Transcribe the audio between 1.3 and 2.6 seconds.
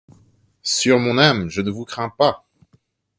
je ne vous crains pas!